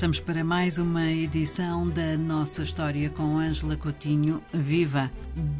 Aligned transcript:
estamos 0.00 0.18
para 0.18 0.42
mais 0.42 0.78
uma 0.78 1.12
edição 1.12 1.86
da 1.86 2.16
nossa 2.16 2.62
história 2.62 3.10
com 3.10 3.36
Ângela 3.36 3.76
Coutinho 3.76 4.42
Viva. 4.50 5.12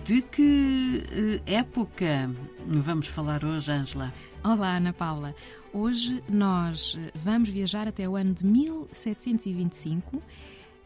De 0.02 0.22
que 0.22 1.04
eh, 1.46 1.58
época 1.58 2.34
vamos 2.66 3.06
falar 3.06 3.44
hoje, 3.44 3.70
Ângela? 3.70 4.10
Olá, 4.42 4.78
Ana 4.78 4.94
Paula. 4.94 5.34
Hoje 5.74 6.24
nós 6.26 6.96
eh, 6.98 7.10
vamos 7.14 7.50
viajar 7.50 7.86
até 7.86 8.08
o 8.08 8.16
ano 8.16 8.32
de 8.32 8.46
1725 8.46 10.22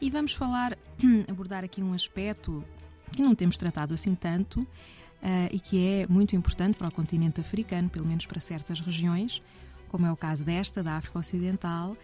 e 0.01 0.11
vamos 0.11 0.33
falar, 0.33 0.77
abordar 1.31 1.63
aqui 1.63 1.81
um 1.81 1.95
aspecto 1.95 2.65
que 3.13 3.23
não 3.23 3.37
temos 3.37 3.57
tratado 3.57 3.95
assim 3.95 4.17
tanto 4.17 4.63
uh, 4.63 4.67
e 5.53 5.61
que 5.61 5.79
é 5.79 6.09
muito 6.09 6.35
importante 6.35 6.77
para 6.77 6.89
o 6.89 6.93
continente 6.93 7.41
africano, 7.41 7.89
pelo 7.89 8.05
menos 8.05 8.27
para 8.27 8.41
certas 8.41 8.81
regiões, 8.81 9.41
como 9.87 10.07
é 10.07 10.11
o 10.11 10.17
caso 10.17 10.45
desta, 10.45 10.83
da 10.83 10.97
África 10.97 11.21
Ocidental 11.21 11.97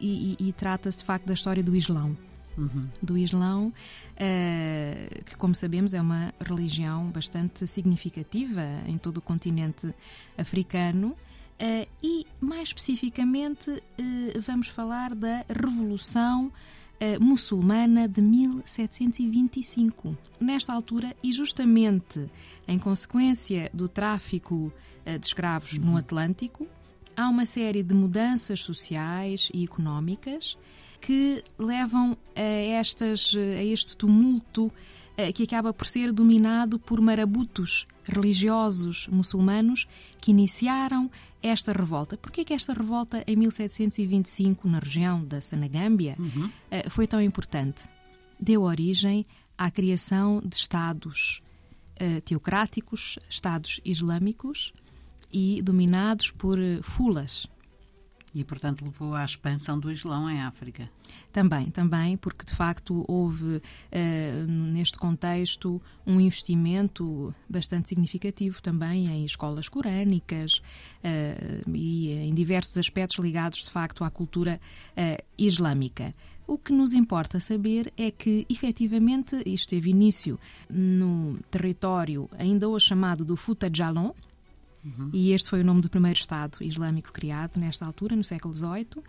e, 0.00 0.36
e, 0.38 0.48
e 0.48 0.52
trata-se 0.52 0.98
de 0.98 1.04
facto 1.04 1.26
da 1.26 1.34
história 1.34 1.62
do 1.62 1.74
Islão. 1.74 2.16
Uhum. 2.56 2.88
Do 3.02 3.18
Islão, 3.18 3.68
uh, 3.68 5.24
que, 5.24 5.36
como 5.36 5.54
sabemos, 5.54 5.92
é 5.92 6.00
uma 6.00 6.32
religião 6.40 7.10
bastante 7.10 7.66
significativa 7.66 8.62
em 8.86 8.96
todo 8.96 9.18
o 9.18 9.20
continente 9.20 9.92
africano. 10.38 11.16
Uh, 11.60 11.88
e, 12.02 12.26
mais 12.40 12.68
especificamente, 12.68 13.70
uh, 13.70 14.40
vamos 14.40 14.68
falar 14.68 15.14
da 15.14 15.44
Revolução 15.48 16.52
muçulmana 17.20 18.08
de 18.08 18.22
1725. 18.22 20.16
Nesta 20.40 20.72
altura, 20.72 21.14
e 21.22 21.32
justamente 21.32 22.30
em 22.66 22.78
consequência 22.78 23.68
do 23.74 23.88
tráfico 23.88 24.72
de 25.04 25.26
escravos 25.26 25.74
uhum. 25.74 25.84
no 25.84 25.96
Atlântico, 25.98 26.66
há 27.16 27.28
uma 27.28 27.46
série 27.46 27.82
de 27.82 27.94
mudanças 27.94 28.60
sociais 28.60 29.48
e 29.52 29.64
económicas 29.64 30.56
que 31.00 31.42
levam 31.58 32.16
a, 32.34 32.40
estas, 32.40 33.34
a 33.36 33.62
este 33.62 33.96
tumulto 33.96 34.72
eh, 35.16 35.32
que 35.32 35.42
acaba 35.42 35.72
por 35.72 35.86
ser 35.86 36.12
dominado 36.12 36.78
por 36.78 37.00
marabutos 37.00 37.86
religiosos 38.04 39.06
muçulmanos 39.08 39.86
que 40.20 40.30
iniciaram 40.30 41.10
esta 41.42 41.72
revolta. 41.72 42.16
Por 42.16 42.32
que 42.32 42.52
esta 42.52 42.72
revolta 42.72 43.22
em 43.26 43.36
1725 43.36 44.66
na 44.66 44.78
região 44.78 45.24
da 45.24 45.40
Senegâmbia 45.40 46.16
uhum. 46.18 46.50
Eh, 46.70 46.88
foi 46.88 47.06
tão 47.06 47.20
importante? 47.20 47.88
Deu 48.40 48.62
origem 48.62 49.24
à 49.56 49.70
criação 49.70 50.42
de 50.44 50.56
estados 50.56 51.42
eh, 51.96 52.20
teocráticos, 52.20 53.18
estados 53.28 53.80
islâmicos, 53.84 54.72
e 55.34 55.60
dominados 55.60 56.30
por 56.30 56.60
eh, 56.60 56.78
fulas. 56.80 57.48
E, 58.32 58.42
portanto, 58.42 58.84
levou 58.84 59.14
à 59.14 59.24
expansão 59.24 59.78
do 59.78 59.92
Islão 59.92 60.28
em 60.28 60.40
África. 60.40 60.90
Também, 61.32 61.70
também, 61.70 62.16
porque 62.16 62.44
de 62.44 62.52
facto 62.52 63.04
houve, 63.06 63.56
uh, 63.56 64.46
neste 64.48 64.98
contexto, 64.98 65.80
um 66.04 66.20
investimento 66.20 67.32
bastante 67.48 67.88
significativo 67.88 68.60
também 68.60 69.06
em 69.06 69.24
escolas 69.24 69.68
corânicas 69.68 70.56
uh, 70.58 71.70
e 71.72 72.10
em 72.10 72.34
diversos 72.34 72.76
aspectos 72.76 73.18
ligados, 73.18 73.62
de 73.62 73.70
facto, 73.70 74.02
à 74.02 74.10
cultura 74.10 74.60
uh, 74.96 75.24
islâmica. 75.38 76.12
O 76.44 76.58
que 76.58 76.72
nos 76.72 76.92
importa 76.92 77.38
saber 77.38 77.92
é 77.96 78.10
que, 78.10 78.44
efetivamente, 78.50 79.40
isto 79.46 79.70
teve 79.70 79.90
início 79.90 80.40
no 80.68 81.38
território 81.52 82.28
ainda 82.36 82.68
hoje 82.68 82.86
chamado 82.86 83.24
do 83.24 83.36
Futa 83.36 83.70
Jalon, 83.72 84.12
Uhum. 84.84 85.10
E 85.12 85.32
este 85.32 85.48
foi 85.48 85.62
o 85.62 85.64
nome 85.64 85.80
do 85.80 85.88
primeiro 85.88 86.18
Estado 86.18 86.58
islâmico 86.60 87.12
criado 87.12 87.58
nesta 87.58 87.86
altura, 87.86 88.14
no 88.14 88.22
século 88.22 88.52
XVIII, 88.52 89.02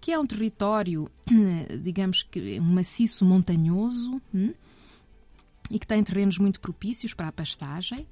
que 0.00 0.12
é 0.12 0.18
um 0.18 0.26
território, 0.26 1.10
digamos 1.82 2.22
que 2.22 2.58
um 2.60 2.64
maciço 2.64 3.24
montanhoso 3.24 4.20
hum, 4.34 4.54
e 5.70 5.78
que 5.78 5.86
tem 5.86 6.02
terrenos 6.02 6.38
muito 6.38 6.60
propícios 6.60 7.12
para 7.12 7.28
a 7.28 7.32
pastagem. 7.32 8.06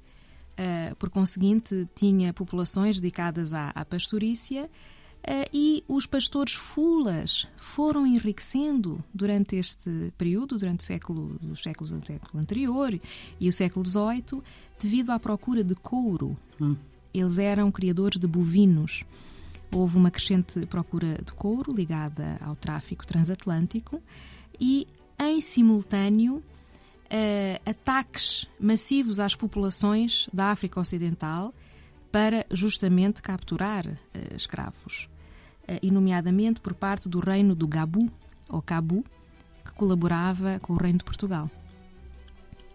Uh, 0.59 0.95
por 0.95 1.09
conseguinte, 1.09 1.87
tinha 1.93 2.33
populações 2.33 2.99
dedicadas 2.99 3.53
à, 3.53 3.69
à 3.69 3.85
pastorícia 3.85 4.65
uh, 4.65 5.49
e 5.53 5.83
os 5.87 6.07
pastores 6.07 6.53
fulas 6.53 7.47
foram 7.57 8.07
enriquecendo 8.07 9.03
durante 9.13 9.55
este 9.55 10.11
período, 10.17 10.57
durante 10.57 10.79
o 10.79 10.83
século, 10.83 11.39
os 11.51 11.61
séculos, 11.61 11.91
o 11.91 12.03
século 12.03 12.41
anterior 12.41 12.99
e 13.39 13.47
o 13.47 13.53
século 13.53 13.85
XVIII, 13.85 14.41
devido 14.81 15.11
à 15.11 15.19
procura 15.19 15.63
de 15.63 15.75
couro. 15.75 16.35
Hum. 16.59 16.75
Eles 17.13 17.37
eram 17.37 17.71
criadores 17.71 18.19
de 18.19 18.27
bovinos. 18.27 19.03
Houve 19.71 19.97
uma 19.97 20.11
crescente 20.11 20.65
procura 20.67 21.19
de 21.23 21.33
couro 21.33 21.73
ligada 21.73 22.37
ao 22.41 22.55
tráfico 22.55 23.05
transatlântico 23.05 24.01
e, 24.59 24.87
em 25.19 25.41
simultâneo, 25.41 26.43
Uh, 27.07 27.55
ataques 27.65 28.49
massivos 28.59 29.17
às 29.17 29.33
populações 29.33 30.27
da 30.33 30.51
África 30.51 30.77
Ocidental 30.77 31.53
para 32.11 32.45
justamente 32.51 33.21
capturar 33.21 33.87
uh, 33.87 34.35
escravos, 34.35 35.07
uh, 35.69 35.79
e 35.81 35.89
nomeadamente 35.89 36.59
por 36.59 36.73
parte 36.73 37.07
do 37.07 37.21
reino 37.21 37.55
do 37.55 37.65
Gabu, 37.65 38.11
ou 38.49 38.61
Cabu, 38.61 39.05
que 39.63 39.71
colaborava 39.71 40.59
com 40.59 40.73
o 40.73 40.75
reino 40.75 40.97
de 40.97 41.05
Portugal. 41.05 41.49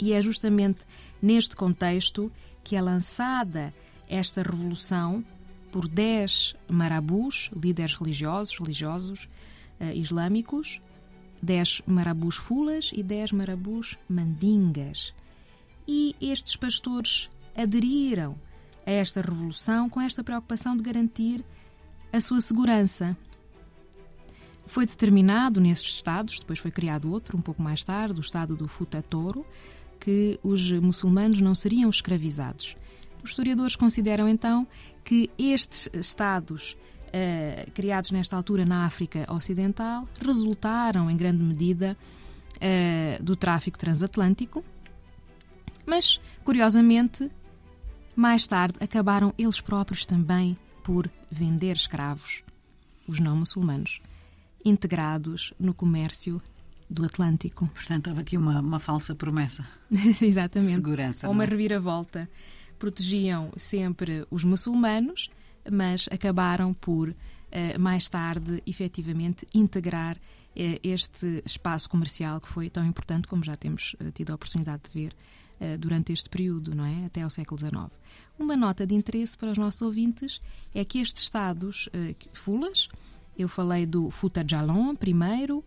E 0.00 0.14
é 0.14 0.22
justamente 0.22 0.86
neste 1.20 1.54
contexto 1.54 2.32
que 2.64 2.74
é 2.74 2.80
lançada 2.80 3.74
esta 4.12 4.42
revolução 4.42 5.24
por 5.72 5.88
dez 5.88 6.54
marabus, 6.68 7.50
líderes 7.56 7.94
religiosos, 7.94 8.58
religiosos 8.58 9.24
uh, 9.80 9.84
islâmicos, 9.94 10.82
dez 11.42 11.80
marabus 11.86 12.36
fulas 12.36 12.90
e 12.94 13.02
dez 13.02 13.32
marabus 13.32 13.98
mandingas. 14.06 15.14
E 15.88 16.14
estes 16.20 16.56
pastores 16.56 17.30
aderiram 17.56 18.38
a 18.86 18.90
esta 18.90 19.22
revolução 19.22 19.88
com 19.88 20.00
esta 20.00 20.22
preocupação 20.22 20.76
de 20.76 20.82
garantir 20.82 21.42
a 22.12 22.20
sua 22.20 22.40
segurança. 22.42 23.16
Foi 24.66 24.84
determinado 24.86 25.58
nestes 25.58 25.94
estados, 25.94 26.38
depois 26.38 26.58
foi 26.58 26.70
criado 26.70 27.10
outro, 27.10 27.36
um 27.36 27.42
pouco 27.42 27.62
mais 27.62 27.82
tarde, 27.82 28.20
o 28.20 28.22
estado 28.22 28.54
do 28.54 28.68
Futatoro, 28.68 29.44
que 29.98 30.38
os 30.42 30.70
muçulmanos 30.70 31.40
não 31.40 31.54
seriam 31.54 31.88
escravizados. 31.88 32.76
Os 33.22 33.30
historiadores 33.30 33.76
consideram 33.76 34.28
então 34.28 34.66
que 35.04 35.30
estes 35.38 35.88
Estados 35.92 36.76
uh, 37.08 37.70
criados 37.72 38.10
nesta 38.10 38.36
altura 38.36 38.64
na 38.64 38.84
África 38.84 39.26
Ocidental 39.32 40.08
resultaram 40.20 41.10
em 41.10 41.16
grande 41.16 41.42
medida 41.42 41.96
uh, 42.56 43.22
do 43.22 43.36
tráfico 43.36 43.78
transatlântico, 43.78 44.64
mas, 45.86 46.20
curiosamente, 46.44 47.30
mais 48.14 48.46
tarde 48.46 48.78
acabaram 48.80 49.32
eles 49.38 49.60
próprios 49.60 50.06
também 50.06 50.56
por 50.82 51.08
vender 51.30 51.76
escravos, 51.76 52.42
os 53.06 53.20
não 53.20 53.36
muçulmanos, 53.36 54.00
integrados 54.64 55.52
no 55.58 55.72
comércio 55.72 56.40
do 56.88 57.04
Atlântico. 57.04 57.66
Portanto, 57.68 58.08
houve 58.08 58.20
aqui 58.20 58.36
uma, 58.36 58.60
uma 58.60 58.78
falsa 58.78 59.14
promessa. 59.14 59.66
Exatamente. 60.20 60.74
Segurança. 60.74 61.26
Ou 61.26 61.32
uma 61.32 61.44
é? 61.44 61.46
reviravolta 61.46 62.28
protegiam 62.82 63.52
sempre 63.56 64.26
os 64.28 64.42
muçulmanos, 64.42 65.30
mas 65.70 66.08
acabaram 66.10 66.74
por, 66.74 67.14
eh, 67.52 67.78
mais 67.78 68.08
tarde, 68.08 68.60
efetivamente, 68.66 69.46
integrar 69.54 70.16
eh, 70.56 70.80
este 70.82 71.44
espaço 71.46 71.88
comercial 71.88 72.40
que 72.40 72.48
foi 72.48 72.68
tão 72.68 72.84
importante, 72.84 73.28
como 73.28 73.44
já 73.44 73.54
temos 73.54 73.94
eh, 74.00 74.10
tido 74.10 74.32
a 74.32 74.34
oportunidade 74.34 74.82
de 74.82 75.00
ver 75.00 75.14
durante 75.78 76.12
este 76.12 76.28
período, 76.28 76.74
não 76.74 76.84
é? 76.84 77.04
Até 77.04 77.22
ao 77.22 77.30
século 77.30 77.56
XIX. 77.56 77.86
Uma 78.36 78.56
nota 78.56 78.84
de 78.84 78.96
interesse 78.96 79.38
para 79.38 79.52
os 79.52 79.56
nossos 79.56 79.80
ouvintes 79.80 80.40
é 80.74 80.84
que 80.84 80.98
estes 80.98 81.22
estados 81.22 81.88
fulas, 82.32 82.88
eu 83.38 83.48
falei 83.48 83.86
do 83.86 84.10
Futa 84.10 84.44
Jalon 84.44 84.96
primeiro, 84.96 85.64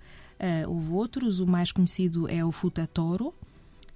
houve 0.68 0.92
outros, 0.92 1.39
o 1.39 1.48
mais 1.48 1.72
conhecido 1.72 2.28
é 2.28 2.44
o 2.44 2.51
Futa 2.51 2.86
Toro, 2.86 3.34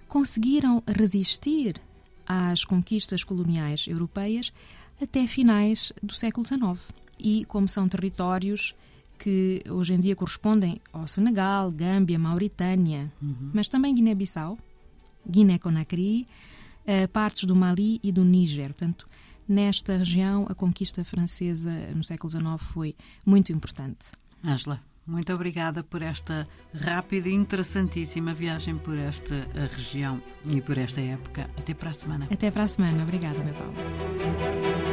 conseguiram 0.07 0.81
resistir 0.87 1.81
às 2.29 2.63
conquistas 2.63 3.23
coloniais 3.23 3.87
europeias 3.87 4.53
até 5.01 5.25
finais 5.25 5.91
do 6.03 6.13
século 6.13 6.45
XIX. 6.45 6.93
E 7.17 7.43
como 7.45 7.67
são 7.67 7.89
territórios 7.89 8.75
que 9.17 9.63
hoje 9.67 9.93
em 9.93 9.99
dia 9.99 10.15
correspondem 10.15 10.79
ao 10.93 11.07
Senegal, 11.07 11.71
Gâmbia, 11.71 12.19
Mauritânia, 12.19 13.11
uhum. 13.21 13.51
mas 13.53 13.67
também 13.67 13.93
Guiné-Bissau, 13.93 14.57
Guiné-Conakry, 15.29 16.25
eh, 16.85 17.07
partes 17.07 17.43
do 17.43 17.55
Mali 17.55 17.99
e 18.01 18.11
do 18.11 18.23
Níger. 18.23 18.67
Portanto, 18.73 19.07
nesta 19.47 19.97
região, 19.97 20.45
a 20.49 20.55
conquista 20.55 21.03
francesa 21.03 21.71
no 21.93 22.03
século 22.03 22.31
XIX 22.31 22.71
foi 22.71 22.95
muito 23.25 23.51
importante. 23.51 24.11
Ângela. 24.43 24.81
Muito 25.09 25.33
obrigada 25.33 25.83
por 25.83 26.03
esta 26.03 26.47
rápida 26.71 27.27
e 27.29 27.33
interessantíssima 27.33 28.31
viagem 28.31 28.77
por 28.77 28.95
esta 28.95 29.35
eh, 29.35 29.67
região 29.75 30.21
e 30.45 30.61
por 30.61 30.77
esta 30.77 31.01
época. 31.01 31.47
Até 31.57 31.73
para 31.73 31.89
a 31.89 31.93
semana. 31.93 32.27
Até 32.31 32.51
para 32.51 32.63
a 32.63 32.67
semana. 32.67 33.01
Obrigada, 33.01 33.39
Mabel. 33.39 34.88